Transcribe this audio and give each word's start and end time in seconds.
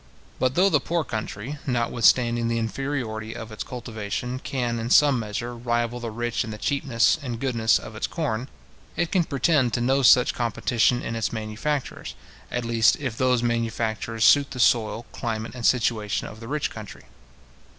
But 0.39 0.55
though 0.55 0.67
the 0.71 0.79
poor 0.79 1.03
country, 1.03 1.59
notwithstanding 1.67 2.47
the 2.47 2.57
inferiority 2.57 3.35
of 3.35 3.51
its 3.51 3.63
cultivation, 3.63 4.39
can, 4.39 4.79
in 4.79 4.89
some 4.89 5.19
measure, 5.19 5.55
rival 5.55 5.99
the 5.99 6.09
rich 6.09 6.43
in 6.43 6.49
the 6.49 6.57
cheapness 6.57 7.19
and 7.21 7.39
goodness 7.39 7.77
of 7.77 7.95
its 7.95 8.07
corn, 8.07 8.47
it 8.95 9.11
can 9.11 9.25
pretend 9.25 9.73
to 9.73 9.79
no 9.81 10.01
such 10.01 10.33
competition 10.33 11.03
in 11.03 11.15
its 11.15 11.31
manufactures, 11.31 12.15
at 12.49 12.65
least 12.65 12.95
if 12.99 13.15
those 13.15 13.43
manufactures 13.43 14.25
suit 14.25 14.49
the 14.49 14.59
soil, 14.59 15.05
climate, 15.11 15.53
and 15.53 15.67
situation, 15.67 16.25
of 16.27 16.39
the 16.39 16.47
rich 16.47 16.71
country. 16.71 17.03